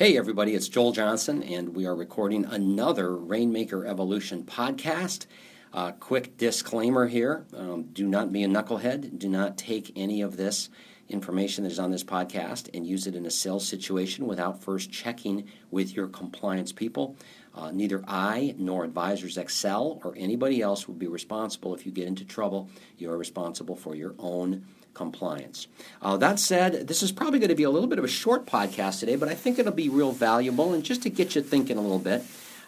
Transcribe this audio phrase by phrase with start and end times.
[0.00, 5.26] Hey, everybody, it's Joel Johnson, and we are recording another Rainmaker Evolution podcast.
[5.74, 9.18] Uh, quick disclaimer here um, do not be a knucklehead.
[9.18, 10.70] Do not take any of this
[11.10, 14.90] information that is on this podcast and use it in a sales situation without first
[14.90, 17.16] checking with your compliance people.
[17.54, 22.06] Uh, neither I nor Advisors Excel or anybody else will be responsible if you get
[22.06, 22.70] into trouble.
[22.96, 24.64] You are responsible for your own
[24.94, 25.66] compliance.
[26.00, 28.46] Uh, that said, this is probably going to be a little bit of a short
[28.46, 31.76] podcast today, but I think it'll be real valuable and just to get you thinking
[31.76, 32.22] a little bit.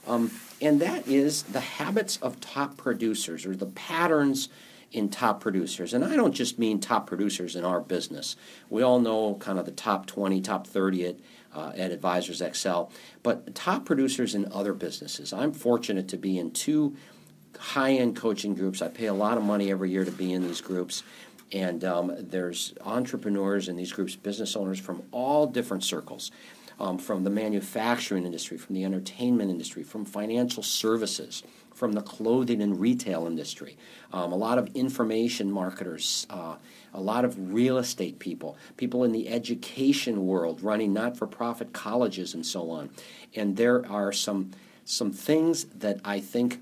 [0.06, 4.48] Um, and that is the habits of top producers or the patterns
[4.92, 5.94] in top producers.
[5.94, 8.36] And I don't just mean top producers in our business.
[8.68, 11.16] We all know kind of the top 20, top 30 at,
[11.54, 12.90] uh, at Advisors Excel,
[13.22, 15.32] but top producers in other businesses.
[15.32, 16.96] I'm fortunate to be in two
[17.58, 18.82] high end coaching groups.
[18.82, 21.02] I pay a lot of money every year to be in these groups.
[21.52, 26.30] And um, there's entrepreneurs in these groups, business owners from all different circles.
[26.80, 31.44] Um, from the manufacturing industry, from the entertainment industry, from financial services,
[31.82, 33.76] from the clothing and retail industry,
[34.12, 36.54] um, a lot of information marketers, uh,
[36.94, 41.72] a lot of real estate people, people in the education world running not for profit
[41.72, 42.88] colleges and so on.
[43.34, 44.52] And there are some,
[44.84, 46.60] some things that I think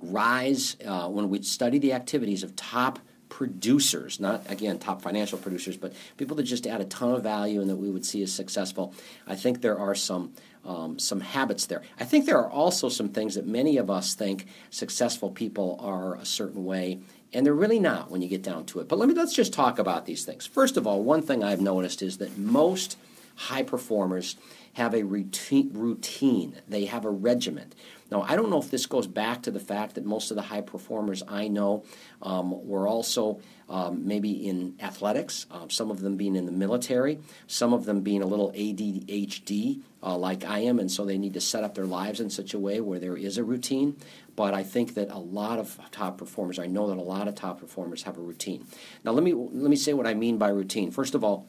[0.00, 5.76] rise uh, when we study the activities of top producers, not again top financial producers,
[5.76, 8.32] but people that just add a ton of value and that we would see as
[8.32, 8.94] successful.
[9.26, 10.32] I think there are some
[10.64, 11.82] um, some habits there.
[11.98, 16.16] I think there are also some things that many of us think successful people are
[16.16, 16.98] a certain way,
[17.32, 18.88] and they're really not when you get down to it.
[18.88, 20.46] But let me let's just talk about these things.
[20.46, 22.98] First of all, one thing I've noticed is that most
[23.36, 24.36] high performers
[24.74, 26.60] have a routine.
[26.68, 27.74] They have a regiment.
[28.10, 30.42] Now, I don't know if this goes back to the fact that most of the
[30.42, 31.84] high performers I know
[32.22, 37.18] um, were also um, maybe in athletics, uh, some of them being in the military,
[37.46, 41.34] some of them being a little ADHD uh, like I am, and so they need
[41.34, 43.96] to set up their lives in such a way where there is a routine.
[44.36, 47.34] But I think that a lot of top performers, I know that a lot of
[47.34, 48.66] top performers have a routine.
[49.04, 50.90] Now, let me let me say what I mean by routine.
[50.90, 51.46] First of all,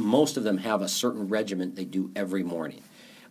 [0.00, 2.82] most of them have a certain regiment they do every morning.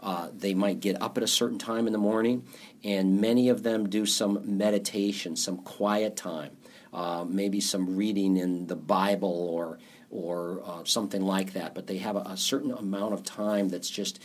[0.02, 2.44] Uh, they might get up at a certain time in the morning,
[2.84, 6.52] and many of them do some meditation, some quiet time,
[6.94, 9.78] uh, maybe some reading in the Bible or
[10.12, 11.76] or uh, something like that.
[11.76, 14.22] But they have a, a certain amount of time that's just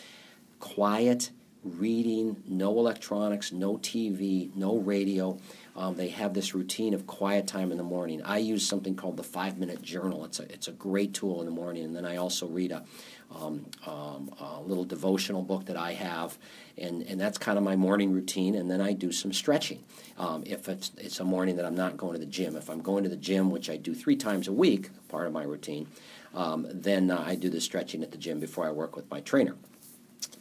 [0.60, 1.30] quiet
[1.64, 5.38] reading, no electronics, no TV, no radio.
[5.76, 8.22] Um, they have this routine of quiet time in the morning.
[8.22, 10.24] I use something called the five minute journal.
[10.24, 11.84] It's a, it's a great tool in the morning.
[11.84, 12.84] And then I also read a,
[13.34, 16.38] um, um, a little devotional book that I have.
[16.78, 18.54] And, and that's kind of my morning routine.
[18.54, 19.82] And then I do some stretching.
[20.16, 22.80] Um, if it's, it's a morning that I'm not going to the gym, if I'm
[22.80, 25.88] going to the gym, which I do three times a week, part of my routine,
[26.34, 29.20] um, then uh, I do the stretching at the gym before I work with my
[29.20, 29.56] trainer.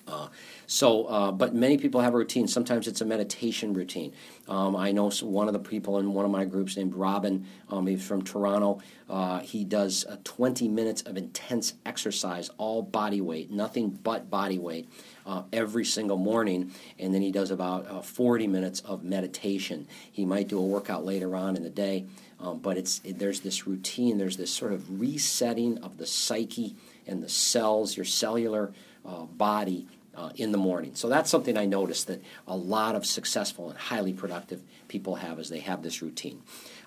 [0.07, 0.27] Uh,
[0.67, 2.47] so, uh, but many people have a routine.
[2.47, 4.13] Sometimes it's a meditation routine.
[4.47, 7.45] Um, I know one of the people in one of my groups named Robin.
[7.69, 8.81] Um, he's from Toronto.
[9.09, 14.57] Uh, he does uh, 20 minutes of intense exercise, all body weight, nothing but body
[14.57, 14.89] weight,
[15.25, 16.71] uh, every single morning.
[16.97, 19.87] And then he does about uh, 40 minutes of meditation.
[20.11, 22.05] He might do a workout later on in the day,
[22.39, 24.17] um, but it's it, there's this routine.
[24.17, 26.75] There's this sort of resetting of the psyche
[27.07, 28.73] and the cells, your cellular
[29.05, 30.91] uh, body uh, in the morning.
[30.95, 35.39] So that's something I noticed that a lot of successful and highly productive people have
[35.39, 36.41] as they have this routine.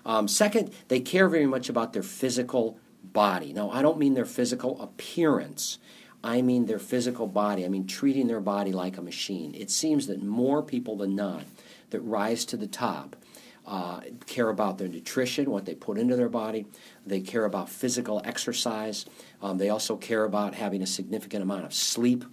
[0.05, 3.53] Um, second, they care very much about their physical body.
[3.53, 5.77] Now, I don't mean their physical appearance.
[6.23, 7.65] I mean their physical body.
[7.65, 9.53] I mean treating their body like a machine.
[9.53, 11.43] It seems that more people than not
[11.89, 13.15] that rise to the top
[13.67, 16.65] uh, care about their nutrition, what they put into their body.
[17.05, 19.05] They care about physical exercise.
[19.41, 22.23] Um, they also care about having a significant amount of sleep.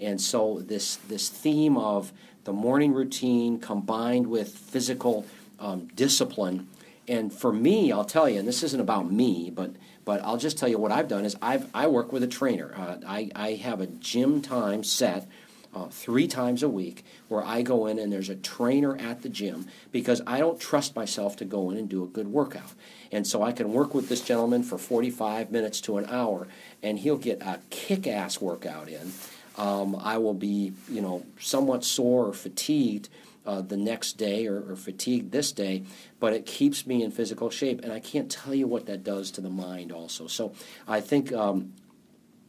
[0.00, 2.12] And so this this theme of
[2.44, 5.26] the morning routine combined with physical
[5.58, 6.68] um, discipline,
[7.08, 9.72] and for me, I'll tell you, and this isn't about me, but
[10.04, 12.72] but I'll just tell you what I've done is I've I work with a trainer.
[12.76, 15.26] Uh, I I have a gym time set
[15.74, 19.28] uh, three times a week where I go in and there's a trainer at the
[19.28, 22.72] gym because I don't trust myself to go in and do a good workout.
[23.10, 26.46] And so I can work with this gentleman for 45 minutes to an hour
[26.82, 29.12] and he'll get a kick ass workout in.
[29.56, 33.08] Um, I will be, you know, somewhat sore or fatigued
[33.46, 35.82] uh, the next day or, or, fatigued this day,
[36.18, 37.82] but it keeps me in physical shape.
[37.82, 40.26] And I can't tell you what that does to the mind also.
[40.26, 40.54] So
[40.88, 41.74] I think um,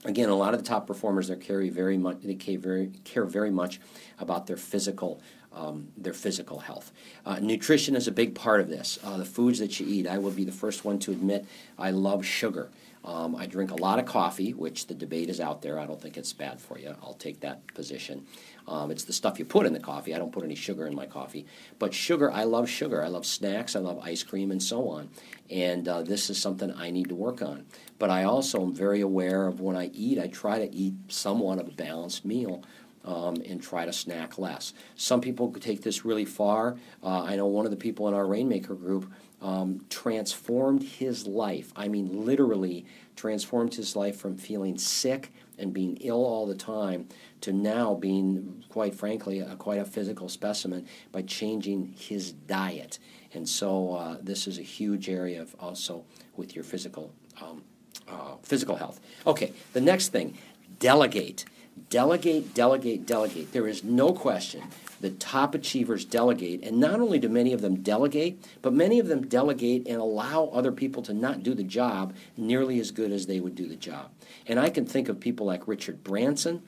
[0.05, 3.25] again, a lot of the top performers they care very much they care very care
[3.25, 3.79] very much
[4.19, 5.21] about their physical
[5.51, 6.91] um, their physical health.
[7.25, 8.99] Uh, nutrition is a big part of this.
[9.03, 11.45] Uh, the foods that you eat, I will be the first one to admit
[11.79, 12.69] I love sugar.
[13.05, 15.79] Um, I drink a lot of coffee, which the debate is out there.
[15.79, 16.95] I don't think it's bad for you.
[17.03, 18.25] I'll take that position.
[18.67, 20.15] Um, it's the stuff you put in the coffee.
[20.15, 21.45] I don't put any sugar in my coffee.
[21.77, 23.03] But sugar, I love sugar.
[23.03, 23.75] I love snacks.
[23.75, 25.09] I love ice cream and so on.
[25.51, 27.67] And uh, this is something I need to work on.
[27.99, 31.59] But I also am very aware of when I eat, I try to eat somewhat
[31.59, 32.63] of a balanced meal.
[33.03, 34.73] Um, and try to snack less.
[34.95, 36.75] Some people take this really far.
[37.03, 39.13] Uh, I know one of the people in our Rainmaker group
[39.45, 41.71] um, transformed his life.
[41.75, 42.83] I mean, literally
[43.15, 47.07] transformed his life from feeling sick and being ill all the time
[47.41, 52.97] to now being, quite frankly, a, quite a physical specimen by changing his diet.
[53.35, 56.05] And so uh, this is a huge area of also
[56.35, 57.63] with your physical um,
[58.07, 58.99] uh, physical health.
[59.27, 60.37] Okay, the next thing,
[60.79, 61.45] delegate.
[61.89, 63.51] Delegate, delegate, delegate.
[63.51, 64.63] There is no question
[65.01, 69.07] the top achievers delegate, and not only do many of them delegate, but many of
[69.07, 73.27] them delegate and allow other people to not do the job nearly as good as
[73.27, 74.09] they would do the job.
[74.47, 76.63] And I can think of people like Richard Branson,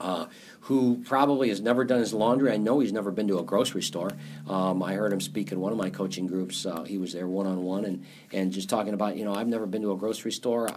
[0.00, 0.26] uh,
[0.60, 2.50] who probably has never done his laundry.
[2.50, 4.12] I know he's never been to a grocery store.
[4.48, 6.64] Um, I heard him speak in one of my coaching groups.
[6.64, 9.48] Uh, he was there one on one and and just talking about you know I've
[9.48, 10.70] never been to a grocery store.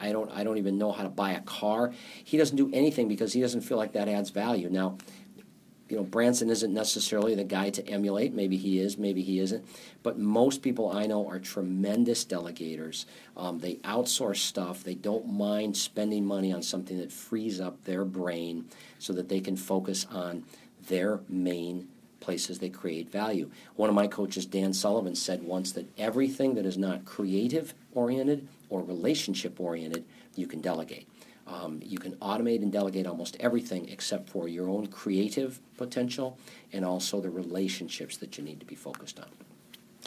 [0.00, 1.92] I, don't I don't even know how to buy a car.
[2.24, 4.70] He doesn't do anything because he doesn't feel like that adds value.
[4.70, 4.96] Now
[5.90, 8.32] you know, Branson isn't necessarily the guy to emulate.
[8.32, 9.66] Maybe he is, maybe he isn't.
[10.04, 13.06] But most people I know are tremendous delegators.
[13.36, 14.84] Um, they outsource stuff.
[14.84, 18.66] They don't mind spending money on something that frees up their brain
[19.00, 20.44] so that they can focus on
[20.86, 21.88] their main
[22.20, 23.50] places they create value.
[23.76, 28.46] One of my coaches, Dan Sullivan, said once that everything that is not creative oriented
[28.68, 30.04] or relationship oriented,
[30.36, 31.08] you can delegate.
[31.46, 36.38] Um, you can automate and delegate almost everything except for your own creative potential
[36.72, 39.26] and also the relationships that you need to be focused on.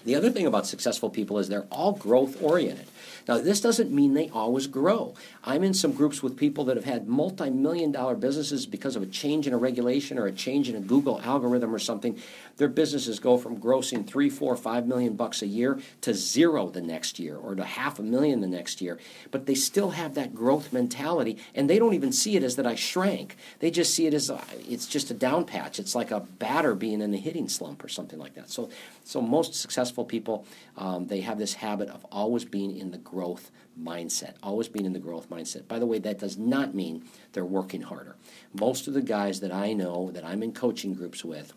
[0.06, 2.88] The other thing about successful people is they're all growth oriented.
[3.28, 5.14] Now, this doesn't mean they always grow.
[5.46, 9.04] I'm in some groups with people that have had multi million dollar businesses because of
[9.04, 12.20] a change in a regulation or a change in a Google algorithm or something.
[12.58, 16.82] Their businesses go from grossing three, four, five million bucks a year to zero the
[16.82, 19.00] next year or to half a million the next year.
[19.32, 22.68] But they still have that growth mentality and they don't even see it as that
[22.68, 23.38] I shrank.
[23.60, 25.80] They just see it as uh, it's just a down patch.
[25.80, 28.50] It's like a batter being in a hitting slump or something like that.
[28.50, 28.70] So,
[29.06, 30.46] so most successful people,
[30.78, 34.94] um, they have this habit of always being in the growth mindset, always being in
[34.94, 35.68] the growth mindset.
[35.68, 38.16] By the way, that does not mean they're working harder.
[38.60, 41.54] Most of the guys that I know that I'm in coaching groups with,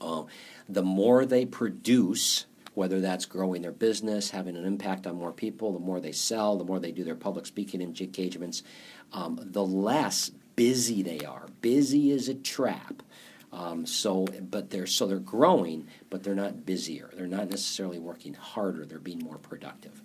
[0.00, 0.24] uh,
[0.68, 5.72] the more they produce, whether that's growing their business, having an impact on more people,
[5.72, 8.62] the more they sell, the more they do their public speaking and engagements,
[9.12, 11.46] um, the less busy they are.
[11.60, 13.02] Busy is a trap.
[13.52, 17.10] Um, so, but they're so they're growing, but they're not busier.
[17.14, 18.86] They're not necessarily working harder.
[18.86, 20.00] They're being more productive.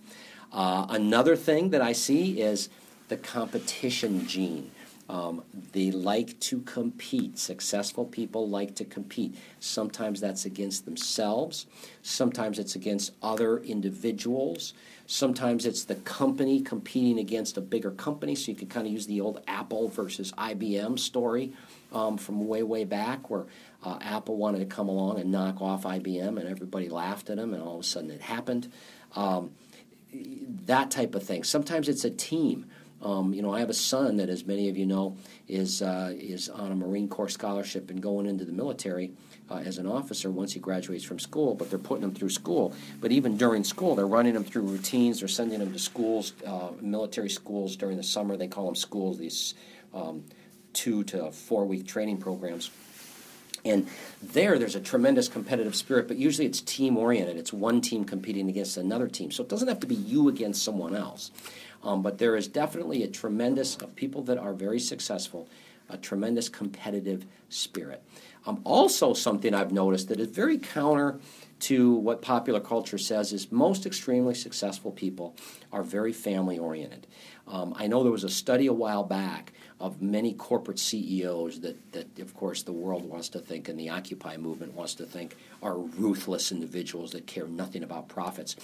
[0.52, 2.70] Uh, another thing that I see is
[3.08, 4.72] the competition gene.
[5.10, 7.40] Um, they like to compete.
[7.40, 9.36] Successful people like to compete.
[9.62, 11.66] Sometimes that's against themselves.
[12.02, 14.74] Sometimes it's against other individuals.
[15.10, 18.36] Sometimes it's the company competing against a bigger company.
[18.36, 21.54] So you could kind of use the old Apple versus IBM story
[21.94, 23.46] um, from way, way back where
[23.84, 27.54] uh, Apple wanted to come along and knock off IBM and everybody laughed at them
[27.54, 28.70] and all of a sudden it happened.
[29.16, 29.52] Um,
[30.66, 31.46] that type of thing.
[31.46, 32.66] Sometimes it's a team.
[33.02, 35.18] Um, you know, I have a son that, as many of you know,
[35.48, 39.12] is uh, is on a Marine Corps scholarship and going into the military
[39.50, 41.56] uh, as an officer once he graduates from school.
[41.56, 42.74] But they're putting him through school.
[43.00, 45.20] But even during school, they're running him through routines.
[45.20, 48.38] They're sending him to schools, uh, military schools during the summer.
[48.38, 49.18] They call them schools.
[49.18, 49.54] These
[49.94, 50.24] um,
[50.74, 52.72] two to four week training programs.
[53.66, 53.88] And
[54.22, 57.38] there, there's a tremendous competitive spirit, but usually it's team oriented.
[57.38, 59.32] It's one team competing against another team.
[59.32, 61.32] So it doesn't have to be you against someone else.
[61.84, 65.50] Um, but there is definitely a tremendous, of people that are very successful,
[65.90, 68.04] a tremendous competitive spirit.
[68.46, 71.20] Um, also, something I've noticed that is very counter
[71.60, 75.36] to what popular culture says is most extremely successful people
[75.72, 77.08] are very family oriented.
[77.48, 81.92] Um, I know there was a study a while back of many corporate CEOs that,
[81.92, 85.38] that, of course, the world wants to think and the Occupy movement wants to think
[85.62, 88.56] are ruthless individuals that care nothing about profits.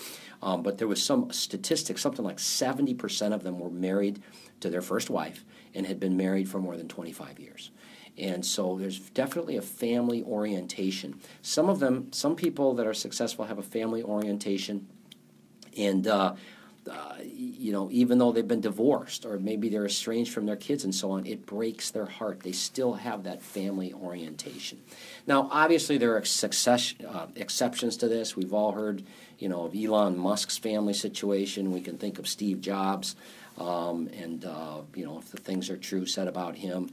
[0.42, 4.22] Um, but there was some statistics, something like 70% of them were married
[4.60, 7.72] to their first wife and had been married for more than 25 years.
[8.17, 11.20] And so there's definitely a family orientation.
[11.41, 14.88] Some of them, some people that are successful have a family orientation.
[15.75, 16.36] And uh,
[16.89, 20.84] uh, you know, even though they've been divorced or maybe they're estranged from their kids
[20.84, 22.41] and so on, it breaks their heart.
[22.41, 24.82] They still have that family orientation.
[25.25, 28.36] Now, obviously, there are success, uh, exceptions to this.
[28.36, 29.03] We've all heard,
[29.39, 31.72] you know, of Elon Musk's family situation.
[31.72, 33.15] We can think of Steve Jobs,
[33.58, 36.89] um, and uh, you know, if the things are true said about him,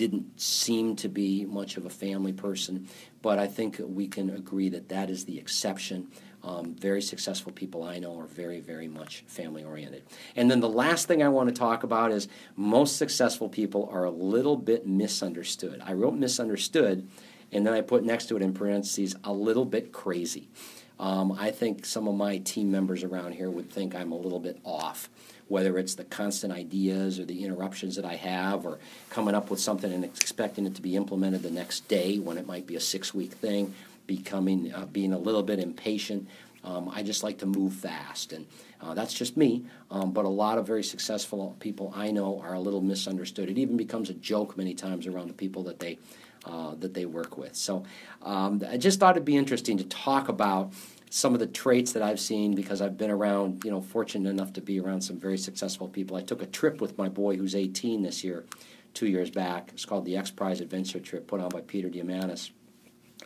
[0.00, 2.88] didn't seem to be much of a family person.
[3.20, 6.08] But I think we can agree that that is the exception.
[6.42, 10.04] Um, very successful people I know are very, very much family oriented.
[10.36, 14.04] And then the last thing I want to talk about is most successful people are
[14.04, 15.82] a little bit misunderstood.
[15.84, 17.06] I wrote misunderstood,
[17.52, 20.48] and then I put next to it in parentheses a little bit crazy.
[20.98, 24.40] Um, I think some of my team members around here would think I'm a little
[24.40, 25.10] bit off,
[25.50, 28.78] whether it's the constant ideas or the interruptions that I have, or
[29.10, 32.46] coming up with something and expecting it to be implemented the next day when it
[32.46, 33.74] might be a six week thing
[34.06, 36.28] becoming uh, being a little bit impatient.
[36.62, 38.46] Um, I just like to move fast, and
[38.80, 39.64] uh, that's just me.
[39.90, 43.48] Um, but a lot of very successful people I know are a little misunderstood.
[43.48, 45.98] It even becomes a joke many times around the people that they
[46.44, 47.56] uh, that they work with.
[47.56, 47.84] So
[48.22, 50.72] um, I just thought it'd be interesting to talk about
[51.10, 54.52] some of the traits that I've seen because I've been around, you know, fortunate enough
[54.54, 56.16] to be around some very successful people.
[56.16, 58.44] I took a trip with my boy who's 18 this year,
[58.94, 59.70] two years back.
[59.72, 62.50] It's called the X Prize Adventure Trip, put on by Peter Diamandis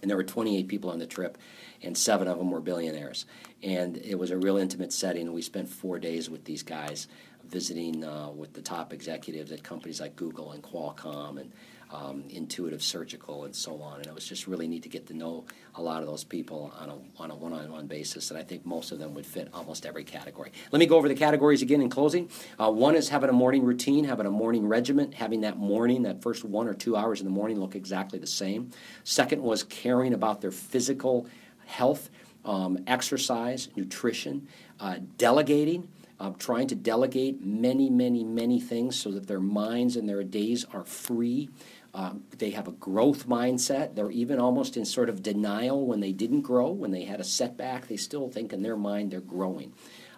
[0.02, 1.38] and there were 28 people on the trip,
[1.82, 3.26] and seven of them were billionaires.
[3.62, 5.32] And it was a real intimate setting.
[5.32, 7.08] We spent four days with these guys,
[7.44, 11.52] visiting uh, with the top executives at companies like Google and Qualcomm and
[11.94, 13.98] um, Intuitive Surgical, and so on.
[13.98, 15.44] And it was just really neat to get to know
[15.76, 18.30] a lot of those people on a, on a one-on-one basis.
[18.30, 20.50] And I think most of them would fit almost every category.
[20.72, 22.28] Let me go over the categories again in closing.
[22.58, 26.20] Uh, one is having a morning routine, having a morning regiment, having that morning, that
[26.20, 28.70] first one or two hours in the morning look exactly the same.
[29.04, 31.26] Second was caring about their physical
[31.66, 32.10] health,
[32.44, 34.48] um, exercise, nutrition,
[34.80, 35.88] uh, delegating.
[36.20, 40.64] Uh, trying to delegate many, many, many things so that their minds and their days
[40.72, 41.50] are free
[41.94, 43.94] um, they have a growth mindset.
[43.94, 47.24] They're even almost in sort of denial when they didn't grow, when they had a
[47.24, 47.86] setback.
[47.86, 49.72] They still think in their mind they're growing.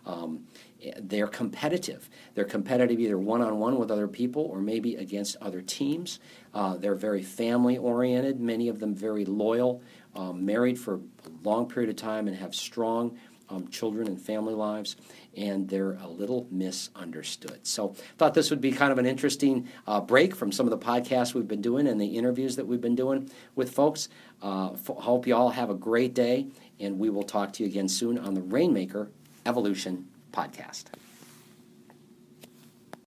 [0.06, 0.46] Um,
[1.00, 2.08] they're competitive.
[2.34, 6.18] They're competitive either one on one with other people or maybe against other teams.
[6.54, 9.82] Uh, they're very family oriented, many of them very loyal,
[10.14, 11.00] um, married for a
[11.42, 13.18] long period of time, and have strong
[13.48, 14.96] um, children and family lives,
[15.36, 17.66] and they're a little misunderstood.
[17.66, 20.70] So, I thought this would be kind of an interesting uh, break from some of
[20.70, 24.08] the podcasts we've been doing and the interviews that we've been doing with folks.
[24.42, 26.46] Uh, f- hope you all have a great day,
[26.80, 29.10] and we will talk to you again soon on the Rainmaker
[29.44, 30.84] Evolution podcast.